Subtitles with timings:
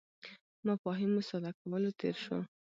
[0.67, 2.39] مفاهیمو ساده کولو تېر شو.